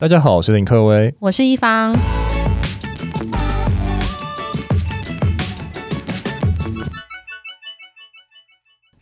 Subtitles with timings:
[0.00, 1.94] 大家好，我是林克威，我是一方。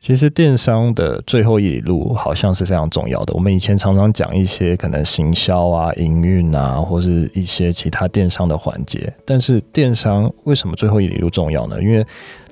[0.08, 3.34] 其实电商的最后一里路好像是非常重要的。
[3.34, 9.12] 我们以前常常讲一些可能行销啊、营运啊，或是一些其他电商的环节。
[9.26, 11.78] 但是电商为什么最后一里路重要呢？
[11.82, 12.02] 因为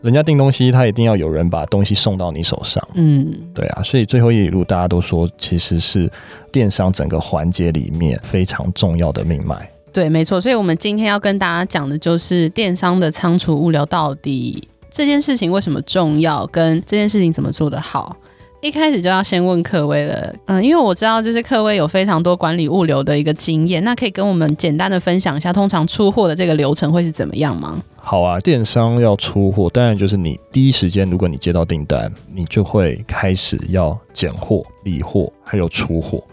[0.03, 2.87] 人家订东西，他一定要有人把东西送到你手上。
[2.93, 6.13] 嗯，对啊，所以最后一里路大家都说其实是
[6.53, 9.67] 电商整个环节里面非常重要的命脉。
[9.95, 10.39] 对，没错。
[10.39, 14.63] 所以我们今天要跟大家讲的就是电商的仓储物流到底。
[14.97, 16.47] 这件事情为什么重要？
[16.47, 18.17] 跟这件事情怎么做得好？
[18.63, 20.35] 一开始就要先问克威了。
[20.47, 27.79] 嗯，因为我知道就是克威有非常多管理物流的一个经验，那可以跟我们简单的分享一下，通常出货的这个流程会是怎么样吗？
[27.97, 36.25] 好啊，电商要出货，当然就是你第一时间，如果你接到订单，你就会开始要拣货、理货，还有出货。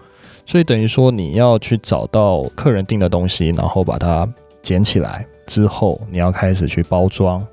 [0.46, 4.26] 所以等于说你要去找到客人订的东西，然后把它
[4.62, 7.46] 捡起来之后，你要开始去包装。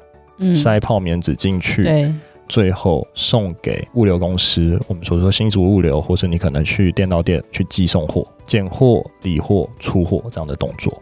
[0.55, 2.13] 塞泡棉纸进去，对，
[2.49, 4.81] 最后送给物流公司。
[4.89, 11.01] 我们所说新竹物流，或是你可能去电脑店去寄送货、拣货、理货、出货这样的动作。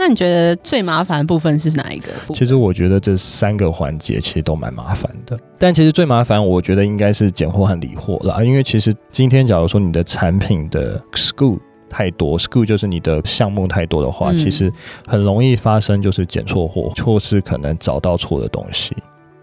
[0.00, 2.12] 那你觉得最麻烦的部分是哪一个？
[2.32, 8.40] 其实我觉得这三个环节其实都蛮麻烦的，但其实最麻烦，我觉得应该是拣货和理货啦。
[8.44, 14.72] 因为其实今天假如说你的产品的 SKU 太多，school 就是你的项目太多的话，嗯、其实
[15.06, 18.96] 很容易发生就是拣错货，或是可能找到错的东西。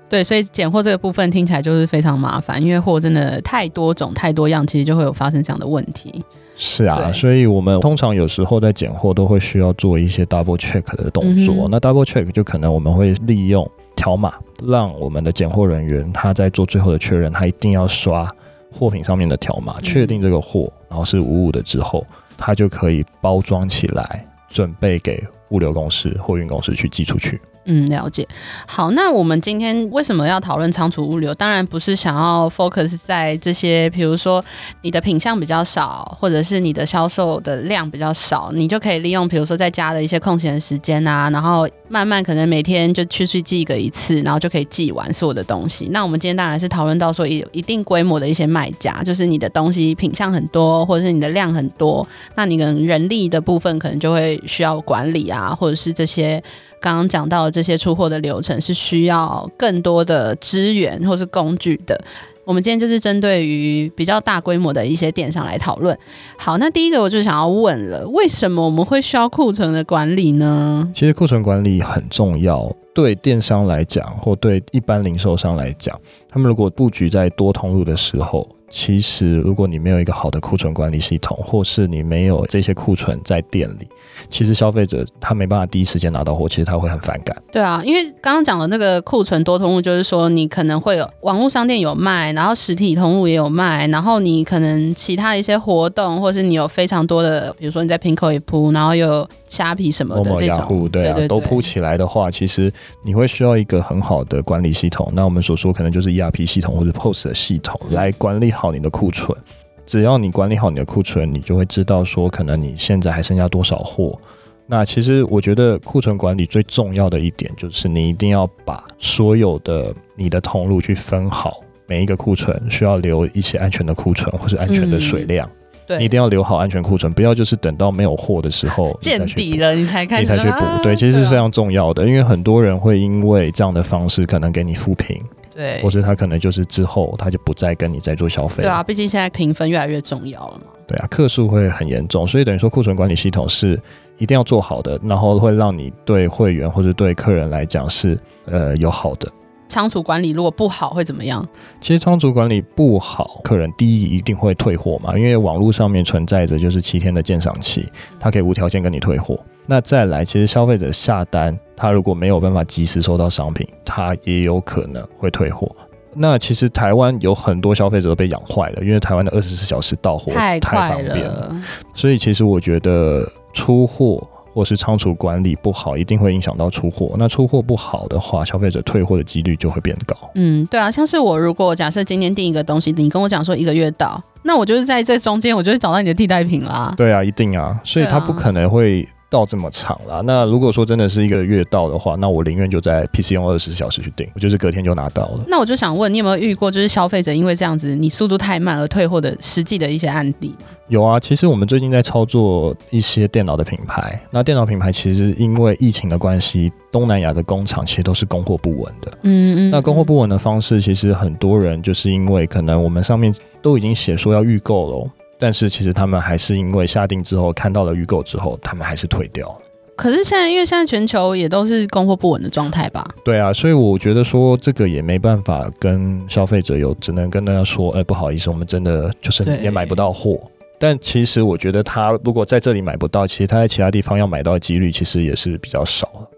[0.08, 6.24] 对，所以拣货这个部分听起来就是非常麻烦，因为货真的太多种、太多样，其实就会有发生这样的问题。
[6.58, 11.68] 是啊，所以我们通常有时候在拣货都会需要做一些 double check 的动作。
[11.68, 14.36] 嗯、那 double check 就可能我们会利用条码，
[14.66, 18.26] 让我们的拣货人员他在做最后的确认，他一定要刷
[18.72, 22.06] 货品上面的条码，确定这个货然后是无误的之后。
[22.38, 27.40] 它就可以包装起来，准备给物流公司、货运公司去寄出去。
[27.68, 28.28] 嗯，了解。
[28.68, 31.34] 好，那我们今天为什么要讨论仓储物流？
[31.34, 34.44] 当然不是想要 focus 在这些，比如说
[34.84, 45.88] 你的品相比较少，或者是你的销售的量比较少，你就可以利用，比如说在家的一些空闲时间啊，然后慢慢可能每天就去去寄个一次，然后就可以寄完所有的东西。
[45.92, 56.42] 那我们今天当然是讨论到说有一定规模的一些卖家，就是你的东西品相很多，或者是你的量很多，那你可能人力的部分可能就会需要管理啊，或者是这些。
[56.82, 62.00] 刚刚讲到的这些出货的流程是需要更多的资源或是工具的。
[62.46, 65.98] 我们今天就是针对于比较大规模的一些电商来讨论。
[66.38, 70.88] 好，那第一个我就想要问了，为什么我们会需要库存的管理呢？
[70.94, 78.48] 其实库存管理很重要，对电商来讲，或对一般零售商来讲，他们如果布局在多通路的时候。
[78.70, 83.88] 其实，如果你没有一个好的库存管理系统，或是你没有这些库存在店里，
[84.30, 87.36] 其实消费者他没办法第一时间拿到货，其实他会很反感。
[87.52, 102.72] 对啊，因为刚刚讲的那个库存多通路，就是说你可能会有网络商店有卖，然后实体通路也有卖，然后你可能其他的一些活动，或是你有非常多的，比如说你在 Pinkoi 也铺，然后又有虾皮什么的这种，对啊，对对对，都铺起来的话，其实
[103.04, 105.10] 你会需要一个很好的管理系统。
[105.14, 108.72] 那我们所说可能就是 ERP 系统或者 POS 的系统来管理好。
[108.72, 109.38] 你的库存，
[109.86, 114.20] 只要你管理好你的库存，你就会知道说，可能你现在还剩下多少货。
[114.66, 125.48] 那其实我觉得库存管理最重要的一点，就是你一定要把所有的你的通路去分好，每一个库存需要留一些安全的库存或是安全的水量。
[125.48, 125.56] 嗯、
[125.86, 130.66] 对，你一定要留好安全库存，不要就是等到没有货的时候见底了你才开始你才去补。
[130.82, 135.22] 对，其实是非常重要的，因为很多人会因为这样的方式可能给你负评。
[135.56, 138.62] 对，或是他可能就是之后他就不再跟你再做消费。
[138.62, 140.66] 对啊，毕竟现在评分越来越重要了嘛。
[140.86, 143.82] 对啊，客数会很严重，所以等于说库存管理系统是
[144.18, 149.32] 一定要做好的，然后会让你对会员或者对客人来讲是呃有好的。
[149.68, 151.44] 仓储管理如果不好会怎么样？
[151.82, 157.90] 其实仓储管理不好，客人第一一定会退货嘛，因为网络上面存在着就是七天的鉴赏期，
[158.20, 159.40] 他可以无条件跟你退货。
[159.68, 165.70] 那再来，其实消费者下单，他如果没有办法及时收到商品，他也有可能会退货。
[166.18, 171.54] 那其实台湾有很多消费者都被养坏了，因为台湾的二十四小时到货太方便了，
[171.94, 177.16] 所以其实我觉得出货或是仓储管理不好，一定会影响到出货。
[177.18, 180.16] 那出货不好的话，消费者退货的几率就会变高。
[180.36, 186.94] 嗯，对啊，像是我如果假设今天订一个东西，你跟我讲说一个月到，那我就是在这中间，我就会找到你的替代品啦。
[186.96, 189.06] 对啊，一定啊，所以他不可能会。
[189.36, 190.22] 到这么长啦。
[190.22, 195.44] 那如果说真的是一个月到的话，那我宁愿就在 PC 用二十四小时去订，我就是隔天就拿到了。
[195.48, 200.56] 那我就想问，你有没有遇过就是消费者因为这样子你速度太慢而退货的实际的一些案例？
[200.88, 209.12] 有啊，其实我们最近在操作一些电脑的品牌，那电脑品牌其实因为疫情的关系，东南亚的工厂其实都是供货不稳的。
[209.24, 209.72] 嗯嗯。
[209.72, 213.34] 那供货不稳的方式，其实很多人就是因为可能我们上面
[213.64, 219.56] 都已经写说要预购了，但是其实他们还是因为下定之后看到了预购之后，他们还是退掉了。
[219.96, 223.06] 可是现在，因为现在全球也都是供货不稳的状态吧？
[223.24, 230.38] 对啊，所以我觉得说这个也没办法跟消费者有，只能跟大家说，哎，不好意思，我们真的就是也买不到货。
[230.78, 236.30] 但其实我觉得他如果在这里买不到，其实他在其他地方要买到的几率其实也是比较少了。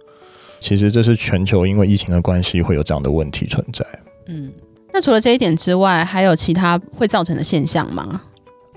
[0.60, 3.84] 其实这是全球因为疫情的关系会有这样的问题存在。
[4.28, 4.52] 嗯，
[4.94, 8.22] 那除了这一点之外，还有其他会造成的现象吗？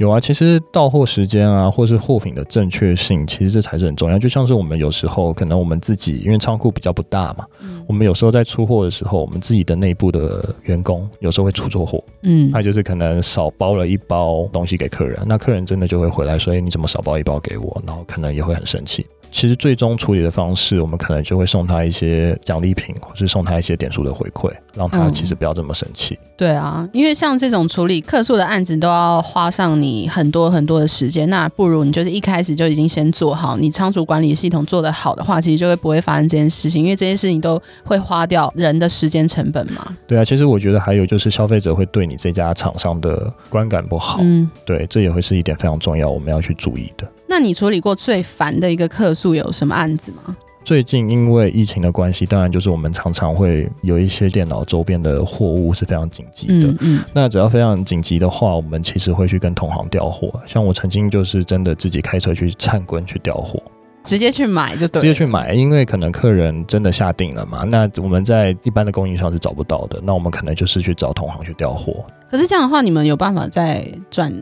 [0.01, 4.19] 有啊，其实到货时间啊，或是货品的正确性，其实这才是很重要。
[4.19, 17.83] 就像是我们有时候可能我们自己因为仓库比较不大嘛，嗯，我们有时候在出货的时候，我们自己的内部的员工有时候会出错货，嗯，他就是可能少包了一包东西给客人，那客人真的就会回来说，哎，你怎么少包一包给我？
[17.87, 19.05] 然后可能也会很生气。
[19.33, 26.15] 其实最终处理的方式，我们可能就会送他一些奖励品，或是送他一些点数的回馈，让他其实不要这么生气。
[26.15, 26.31] 嗯。
[26.37, 39.85] 对啊，因为像这种处理客诉的案子，都要花上你很多很多的时间，那不如你就是一开始就已经先做好，你仓储管理系统做得好的话，其实就会不会发生这件事情，因为这件事情都会花掉人的时间成本嘛。
[40.07, 47.07] 对啊，其实我觉得还有就是消费者会对你这家厂商的观感不好，嗯，对，这也会是一点非常重要，我们要去注意的。
[47.27, 50.35] 那你处理过最烦的一个客诉有什么案子吗？
[50.71, 56.69] 最近因为疫情的关系，当然就是我们常常会有一些电脑周边的货物是非常紧急的。
[56.69, 60.33] 嗯，嗯，那只要非常紧急的话，我们其实会去跟同行调货。
[60.47, 63.61] 像我曾经就是真的自己开车去灿坤去调货。
[64.03, 72.05] 直接去买就对，直接去买，因为可能客人真的下定了嘛，那我们在一般的供应商是找不到的，那我们可能就是去找同行去调货。
[72.31, 74.33] 可是这样的话，你们有办法再赚？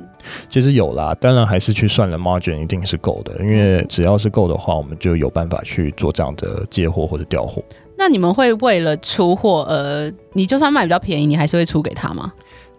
[0.49, 7.63] 其实有啦，当然还是去算了 margin，一定是够的，因为只要是够的话，我们就有办法去做这样的接货或者调货。
[7.97, 12.33] 那你们会为了出货，呃，你就算卖比较便宜，你还是会出给他吗？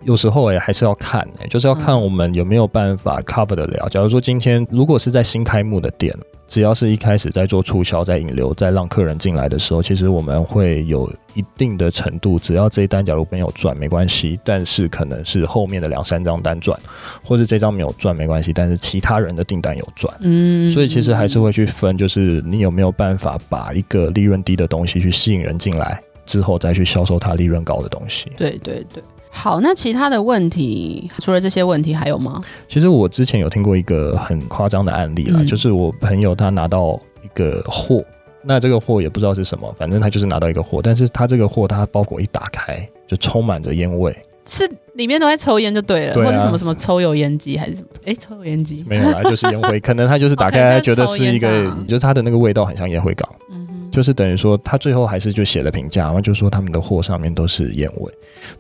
[0.04, 3.88] 有时候哎、欸，还是要看哎、欸，就是要看我们有没有办法 cover 得了。
[3.90, 6.16] 假如说今天如果是在新开幕的店，
[6.48, 16.80] 只要是一开始在做促销、在引流、在让客人进来的时候，其实我们会有一定的程度，只要这一单假如没有赚没关系，但是可能是后面的两三张单赚，
[17.24, 20.12] 或者这张没有赚没关系，但是其他人的订单有赚。
[20.22, 28.32] 嗯，所以其实还是会去分，就是你有没有办法把一个利润低的东西去吸引人进来，之后再去销售它利润高的东西。
[28.38, 29.04] 对对对。
[29.32, 32.42] 好，那其他的问题，除了这些问题还有吗？
[32.68, 38.04] 其实我之前有听过一个很夸张的案例啦，嗯、就是我朋友他拿到一个货，
[38.44, 44.16] 那这个货也不知道是什么，反正他就是拿到一个货，但是他这个货他包裹一打开就充满着烟味，
[44.46, 47.88] 是里面都在抽烟就对了，或者什么什么抽油烟机还是什么？
[48.06, 53.30] 哎，抽油烟机没有啦，就是烟灰，可能他就是 打开他觉得是一个，就是他的那个味道很像烟灰缸。
[53.52, 53.59] 嗯
[54.00, 58.10] 就是等于说，他最后还是就写了评价，然后就说他们的货上面都是烟味。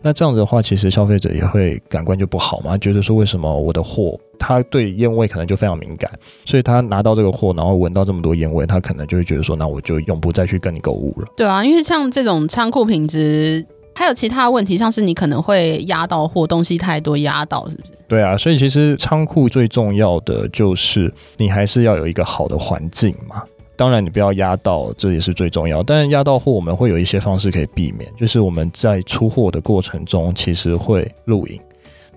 [0.01, 6.12] 那这样子的话，其实消费者也会感官就不好嘛，觉得说为什么我的货，他对烟味可能就非常敏感，
[6.45, 11.27] 所以他拿到这个货，然后闻到这么多烟味，他可能就会觉得说，那我就永不再去跟你购物了。
[11.38, 13.65] 对啊，因为像这种仓库品质，
[13.95, 17.94] 还有其他的问题，像是你可能会压到货，东西太多压到，是不是？
[18.09, 23.42] 对啊，所以其实仓库最重要的就是你还是要有一个好的环境嘛。
[23.79, 25.81] 当然，你不要压到，这也是最重要。
[25.81, 31.57] 但是压到货，我们会有一些方式可以避免，就是我们在出货的过程中，其实会录影，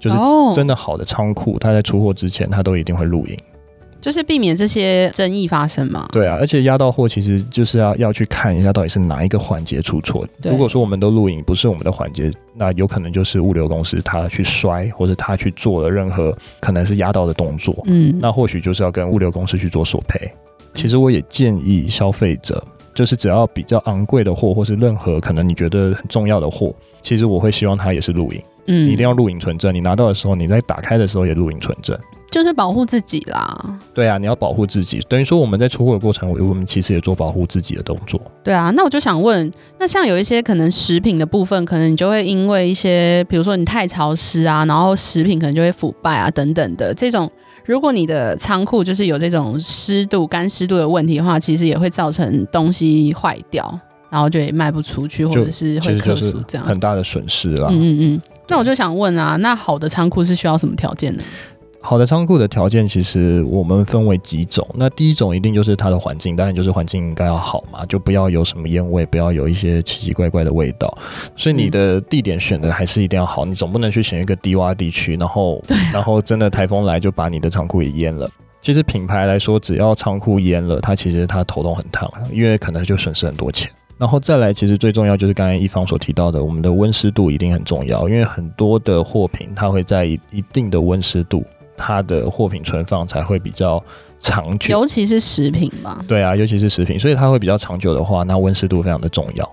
[0.01, 0.17] 就是
[0.53, 3.39] 真的好的仓库，它在出货之前，它都一定会录影，
[4.01, 6.09] 就是避免这些争议发生嘛。
[6.11, 10.27] 对啊，而且压到货，其实就是要要去看一下到底是哪一个环节出错。
[10.43, 20.29] 如果说我们都录影，不是我们的环节，那有可能就是物流公司他去摔，或者他去做了任何可能是压到的动作，嗯，那或许就是要跟物流公司去做索赔。
[20.75, 22.63] 其实我也建议消费者，
[22.95, 29.75] 就是只要比较昂贵的货，或是任何可能你觉得很重要的货，其实我会希望它也是录影，嗯，你一定要录影存证。
[29.75, 31.99] 你拿到的时候，你在打开的时候也录影存证，
[32.31, 33.79] 就是保护自己啦。
[33.95, 38.21] 对啊，你要保护自己，等于说我们在出货的过程，我们其实也做保护自己的动作。
[38.43, 47.31] 对啊，那我就想问，那像有一些可能食品的部分，可能你就会因为一些，比如说你太潮湿啊，然后食品可能就会腐败啊，等等的这种。
[47.65, 53.79] 如果你的仓库就是有这种湿度、干湿度的问题的话，其实也会造成东西坏掉，
[54.11, 57.69] 然后就也卖不出去，或者是会客诉这样，很大的损失啦。
[57.71, 58.23] 嗯嗯嗯。
[58.49, 61.23] 那我就想问啊，那好的仓库是需要什么条件呢？
[61.85, 64.67] 好的仓库的条件，其实我们分为几种。
[64.75, 70.97] 那第一种一定就是它的环境，当然就是环境应该要好嘛，就不要有什么烟味，不要有一些奇奇怪怪的味道。
[71.37, 75.63] 所以你的地点选的还是一定要好，你总不能去选一个低洼地区，然后
[75.93, 78.31] 然后真的台风来就把你的仓库也淹了。
[78.61, 83.69] 其实品牌来说，只要仓库淹了，它其实它头痛很烫，因为可能就损失很多钱。
[83.99, 91.45] 然后再来，其实最重要就是刚才一方所提到的，我们的温湿度一定很重要，因为很多的货品它会在一定的温湿度，
[91.83, 93.83] 它的货品存放才会比较
[94.21, 96.05] 长久，尤其是食品吧。
[96.07, 99.53] 对啊，尤其是食品，所以它会比较长久的话，那温湿度非常的重要。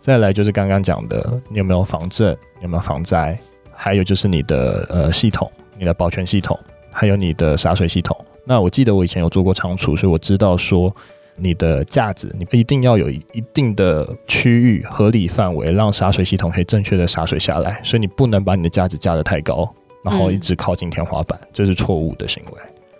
[0.00, 3.38] 再来就是刚刚讲的，你有没有防震，有没有防灾，
[3.74, 6.58] 还有就是你的呃系统，你的保全系统，
[6.90, 8.16] 还有你的洒水系统。
[8.46, 10.94] 那我记得我以前有做过仓储，所以我知道说。
[11.38, 17.78] 你的架子，你一定要有一定的区域合理范围，让洒水系统可以正确的洒水下来。
[17.84, 19.70] 所以你不能把你的架子架得太高，
[20.06, 22.52] 然后一直靠近天花板，嗯、这是错误的行为。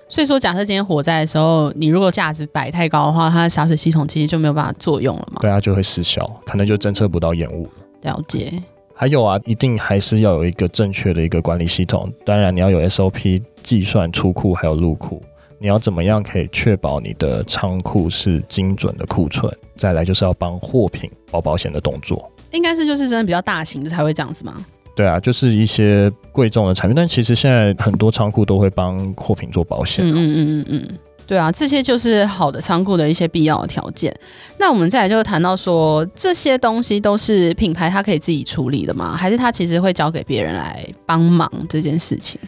[0.09, 5.39] 所以说，假设今天火灾的时候，你如果架子摆太高的话，它的洒水系统其实就没有办法作用了嘛？
[5.41, 7.71] 对啊，就会失效，可能就侦测不到烟雾了。
[8.03, 8.53] 了解。
[8.95, 12.11] 还有啊，一定还是要有一个正确的一个管理系统。
[12.25, 15.23] 当然，你要有 SOP 计算出库还有入库。
[15.59, 19.51] 你要怎么样可以确保你的仓库是精准的库存？
[19.75, 24.65] 再来就是要帮货品保保险的动作，应该是就是真的比较大型的才会这样子吗？
[24.97, 30.03] 对啊，就是一些贵重的产品，但其实现在很多仓库都会帮货品做保险。
[30.05, 34.15] 嗯嗯嗯嗯嗯，对啊，这些就是好的仓库的一些必要条件。
[34.59, 39.15] 那我们再来就谈到说，这些东西都是品牌它可以自己处理的吗？
[39.15, 42.41] 还是它其实会交给别人来帮忙这件事情？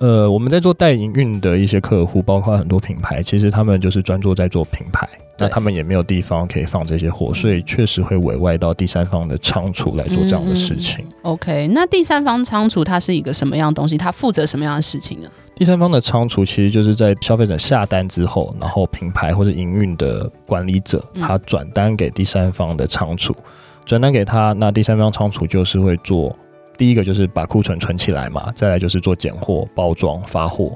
[0.00, 11.04] 呃，我们在做代营运的一些客户，包括很多品牌，其实他们就是专注在做品牌，那他们也没有地方可以放这些货，所以确实会委外到第三方的仓储来做这样的事情。
[11.06, 13.98] 嗯、OK，那第三方仓储它是一个什么样的东西？
[13.98, 15.28] 它负责什么样的事情呢？
[15.54, 23.36] 第三方的仓储其实就是在消费者下单之后，然后品牌或者营运的管理者，他转单给第三方的仓储，
[23.84, 26.34] 转单给他，那第三方仓储就是会做。
[26.80, 30.74] 第一个就是把库存存起来嘛，再来就是做拣货、包装、发货。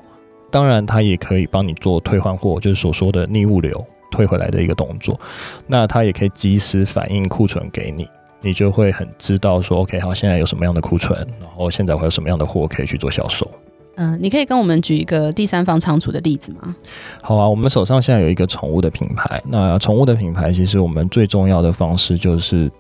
[0.50, 5.18] 当然，它也可以帮你做退换货，就是所说的逆物流退回来的一个动作。
[5.66, 8.06] 那它也可以及时反映库存给你，
[8.42, 13.50] 你就会很知道说，OK，好，现在有什么样的库存，然后现在会有什么样的货可以去做销售。
[13.94, 16.76] 嗯、呃，你可以跟我们举一个第三方仓储的例子吗？
[17.23, 19.42] 好啊，我们手上现在有一个宠物的品牌。
[19.49, 22.70] 那宠物的品牌，其实我们最重要的方式就是。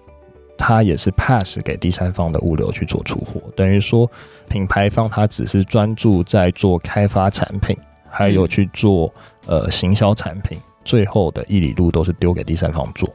[0.56, 4.10] 它也是 pass 给第三方的物流去做出货，等于说
[4.48, 7.76] 品牌方它只是专注在做开发产品，
[8.08, 9.12] 还有去做
[9.46, 13.08] 呃行销产品，最后的一里路都是丢给第三方做。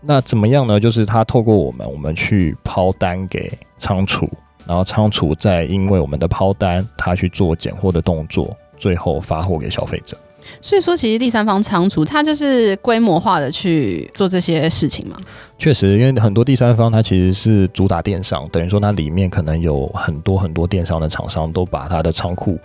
[0.00, 0.80] 那怎么样呢？
[0.80, 4.28] 就是他透过我们，我们去抛单给仓储，
[4.66, 10.16] 然后仓储再因为我们的抛单，他去做拣货的动作，最后发货给消费者。
[10.60, 15.16] 所以说，其实第三方仓储它就是规模化的去做这些事情嘛。
[15.58, 22.58] 确实，因为很多第三方它其实是主打电商，等于说它里面可能有很多很多电商的厂商都把它的仓库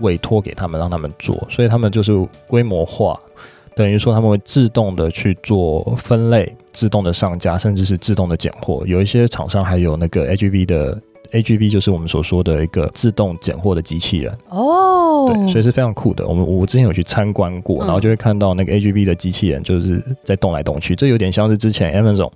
[0.00, 2.12] 委托给他们，让他们做，所以他们就是
[2.46, 3.18] 规模化，
[3.74, 8.82] 等于说他们会自动的去做分类、自动的上架，甚至是自动的拣货。
[8.86, 11.00] 有一些厂商还有那个 AGV 的。
[11.32, 14.36] AGV 就是我们所说的一个自动拣货的机器人。
[14.48, 16.26] 哦，对，所以是非常酷的。
[16.26, 22.30] 我们我之前有去参观过，然后就会看到那个 AGV 的机器人就是在动来动去，这有点像是之前 Amazon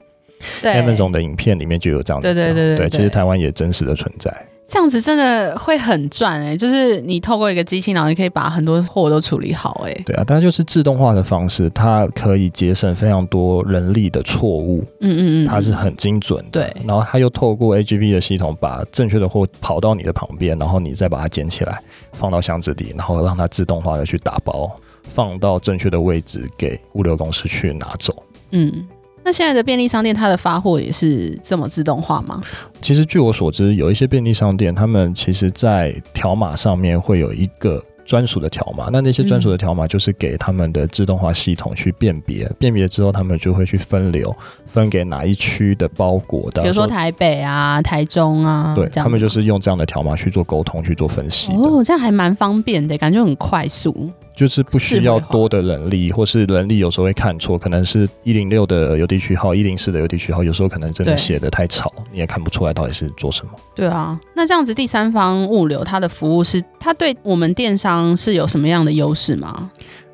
[0.63, 4.31] Amazon 的影片里面就有这样的，对对对对，对，其实台湾也真实的存在。
[4.69, 10.03] 这样子真的会很赚哎、欸，就是你透过一个机器，然后你可以把很多货都处理好哎、欸。
[10.05, 14.85] 对啊，但是就是自动化的方式，它可以节省非常多人力的错误。
[15.01, 16.51] 嗯嗯嗯，它是很精准的。
[16.51, 21.81] 对，然后它又透过 AGV 的系统，把正确的货跑到你的旁边，然后你再把它捡起来，
[22.13, 24.69] 放到箱子里，然后让它自动化的去打包，
[25.05, 28.21] 放到正确的位置，给物流公司去拿走。
[28.51, 28.85] 嗯。
[29.27, 32.41] 那现在的便利商店，它的发货也是这么自动化吗？
[32.81, 38.89] 其实据我所知，有一些便利商店，他们其实在条码上面会有一个专属的条码。
[38.93, 44.33] 那那些专属的条码就是给他们的自动化系统去辨别，辨别之后，他们就会去分流，
[44.69, 46.63] 分给哪一区的包裹的。
[46.63, 51.51] 比如说台北啊、台中啊，对，他们就是用这样的条码去做沟通、去做分析。
[51.51, 54.09] 哦，这样还蛮方便的，感觉很快速。
[54.37, 63.53] 就是不需要多的人力，或是人力有时候会看错，可能是一零六的邮递区号，一零四的邮递区号，有时候可能真的写的太吵，你也看不出来到底是做什么。
[63.75, 69.71] 对啊，那这样子第三方物流它的服务是，它对我们电商是有什么样的优势吗？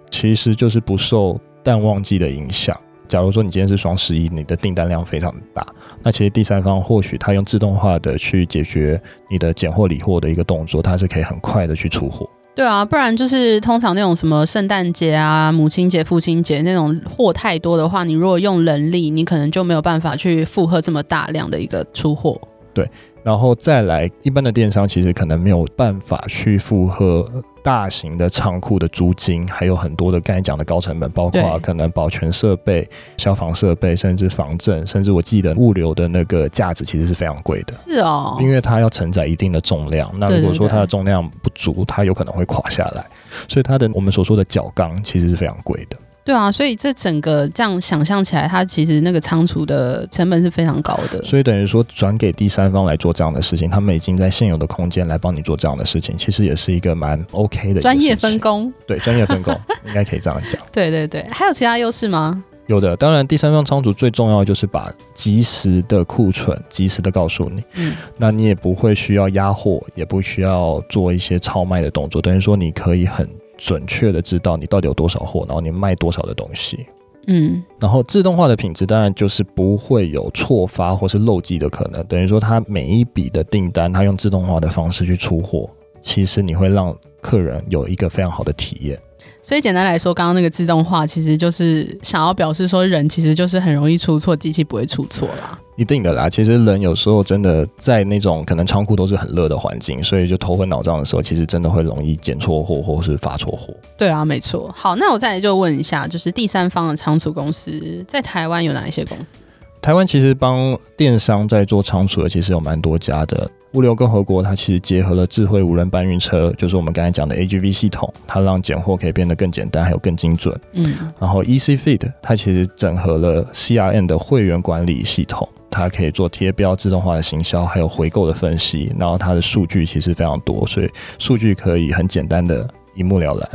[0.08, 2.78] 其实就是不受淡旺季的影响。
[3.08, 5.66] 假如说你今天是双十一，你的订单量非常大，
[6.00, 8.98] 那其实第三方或许他用自动化的去解决
[9.28, 12.30] 你的拣货理货的一个动作，它是可以很快的去出货。
[12.54, 22.38] 对啊，不然就是通常那种什么圣诞节啊、母亲节、父亲节那种货太多的话，你如果用人力，你可能就没有办法去负荷这么大量的一个出货。
[22.74, 22.88] 对。
[23.22, 27.24] 然后再来，一般的电商其实可能没有办法去负荷
[27.62, 37.72] 大型的仓库的租金，还有很多的刚才讲的高成本，包括可能保全设备、消防设备，甚至防震，甚至我记得物流的那个价值其实是非常贵的。
[37.74, 43.06] 是哦，因为它要承载一定的重量，那如果说它的重量不足，它有可能会垮下来，
[43.48, 45.96] 所以它的我们所说的角钢其实是非常贵的。
[46.24, 51.20] 对啊，所以这整个这样想象起来，它其实那个仓储的成本是非常高的。
[51.24, 58.72] 所以等于说转给第三方来做这样的事情，他们已经在现有的空间来帮你做这样的事情，其实也是一个蛮 OK 的专业分工。
[58.86, 59.52] 对，专业分工
[59.86, 60.62] 应该可以这样讲。
[60.70, 62.44] 对对对，还有其他优势吗？
[62.68, 73.28] 有的，当然第三方仓储最重要的就是把及时的库存及时的告诉你，嗯，那你也不会需要压货，也不需要做一些超卖的动作，等于说你可以很。
[73.56, 76.86] 准确的知道你到底有多少货，然后你卖多少的东西，
[77.26, 88.98] 嗯，然后自动化的品质当然就是不会有错发或是漏寄的可能，等于说它每一笔的订单，它用自动化的方式去出货，其实你会让客人有一个非常好的体验。
[89.44, 95.58] 所以简单来说，刚刚那个自动化其实就是想要表示说，人其实就是很容易出错，机器不会出错啦。
[95.74, 103.74] 一定的啦，其实人有时候真的在那种可能仓库都是很热的环境，所以就头昏脑胀的时候，其实真的会容易捡错货或是发错货。
[103.98, 104.70] 对啊，没错。
[104.76, 109.34] 好，那我再来就问一下，就是第三方的仓储公司在台湾有哪一些公司？
[109.80, 113.50] 台湾其实帮电商在做仓储的，其实有蛮多家的。
[113.74, 120.58] 物流共和国它其实结合了智慧无人搬运车，就是我们刚才讲的 AGV 系统，它让拣货可以变得更简单，还有更精准。
[120.72, 128.94] 嗯，然后 ECFeed 它其实整合了 CRM 的会员管理系统，它可以做贴标、自动化的行销，还有回购的分析。
[128.98, 133.48] 然后它的数据其实非常多，所以数据可以很简单的一目了然。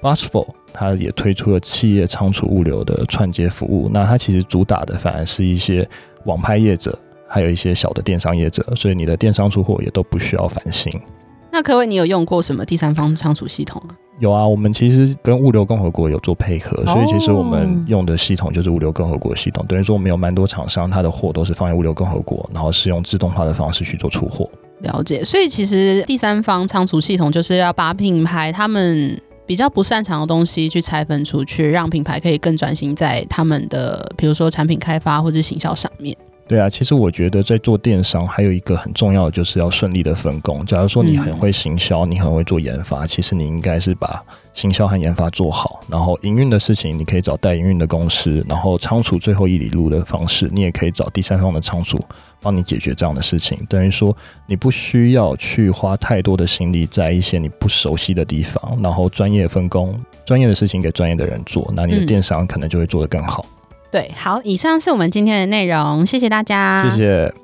[0.00, 5.88] Busful 它也推出了企业仓储物流的串接服务，那它其实主打的反而是一些
[6.26, 6.96] 网拍业者。
[7.34, 10.92] 还有一些小的电商业者，所以你的电商出货也都不需要烦心。
[11.50, 13.90] 那可伟，你有用过什么第三方仓储系统啊？
[14.20, 19.66] 有啊，我们其实跟物流共和国有做配合，所以其实我们用的系统就是物流共和国系统。
[19.66, 24.48] 等于说，我们有蛮多厂商，它的货都是放在物流共和国，然后是用自动化的方式去做出货。
[24.82, 36.16] 了解，所以其实第三方仓储系统就是要把品牌他们比较不擅长的东西去拆分出去，让品牌可以更专心在他们的比如说产品开发或者行销上面。
[36.46, 40.64] 对啊，其实我觉得在做电商还有一个很重要的，就是要顺利的分工。
[40.66, 51.98] 假如说你很会行销，你很会做研发，其实你应该是把行销和研发做好，然后营运的事情你可以找代营运的公司，然后仓储最后一里路的方式，你也可以找第三方的仓储
[52.42, 53.58] 帮你解决这样的事情。
[53.66, 54.14] 等于说
[54.46, 63.46] 你不需要去花太多的心力在一些你不熟悉的地方，然后专业分工，专业的事情给专业的人做，那你的电商可能就会做得更好。
[63.94, 67.43] 对，好，以上是我们今天的内容，谢谢大家，谢谢。